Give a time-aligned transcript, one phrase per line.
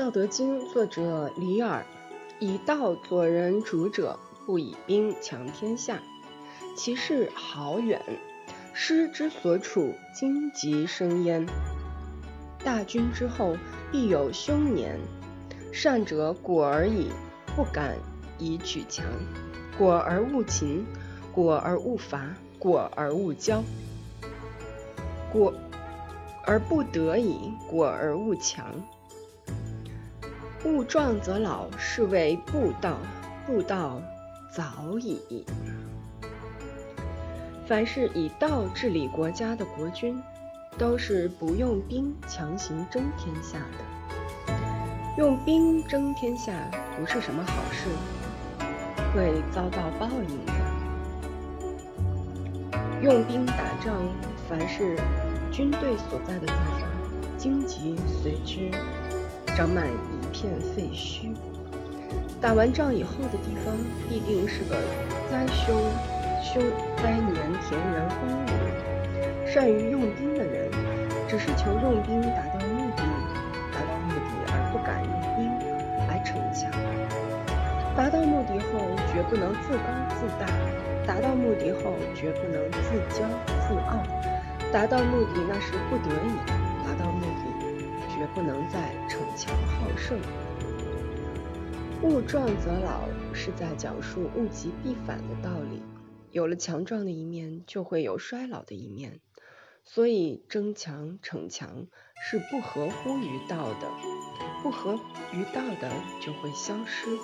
[0.00, 1.84] 道德经》作者李耳
[2.40, 6.00] ：“以道佐人主者，不以兵强天下。
[6.74, 8.00] 其势好远，
[8.72, 11.46] 师之所处，荆棘生焉。
[12.64, 13.58] 大军之后，
[13.92, 14.98] 必有凶年。
[15.70, 17.10] 善者果而已，
[17.54, 17.94] 不敢
[18.38, 19.04] 以取强；
[19.76, 20.82] 果而勿勤，
[21.30, 23.60] 果而勿伐，果而勿骄。
[25.30, 25.52] 果
[26.46, 28.64] 而不得已，果而勿强。”
[30.64, 32.98] 物壮则老，是谓不道。
[33.46, 34.00] 不道，
[34.50, 35.44] 早已。
[37.66, 40.22] 凡是以道治理国家的国君，
[40.76, 44.54] 都是不用兵强行争天下的。
[45.16, 46.52] 用兵争天下
[46.96, 47.88] 不是什么好事，
[49.14, 50.52] 会遭到报应的。
[53.02, 53.96] 用兵打仗，
[54.48, 54.96] 凡是
[55.50, 56.82] 军队所在的地方，
[57.38, 58.70] 荆棘随之
[59.56, 59.86] 长满。
[60.40, 61.36] 片废墟，
[62.40, 63.76] 打完仗以后的地方
[64.08, 64.74] 必定是个
[65.30, 65.76] 灾凶
[66.42, 66.62] 凶
[66.96, 67.36] 灾年，
[67.68, 69.52] 田园荒芜。
[69.52, 70.70] 善于用兵的人，
[71.28, 73.02] 只是求用兵达到目的，
[73.70, 75.44] 达到目的而不敢用兵
[76.08, 76.70] 来逞强。
[77.94, 78.80] 达到目的后，
[79.12, 80.48] 绝不能自高自大；
[81.06, 83.28] 达到目的后，绝不能自骄
[83.68, 84.00] 自傲；
[84.72, 86.32] 达到目的那是不得已；
[86.86, 87.69] 达到目的。
[88.20, 90.20] 绝不能再逞强好胜。
[92.02, 95.82] 物壮则老，是在讲述物极必反的道理。
[96.30, 99.20] 有了强壮的一面，就会有衰老的一面。
[99.84, 101.86] 所以争强逞强
[102.22, 103.90] 是不合乎于道的，
[104.62, 105.00] 不合
[105.32, 105.90] 于道的
[106.20, 107.16] 就会消失。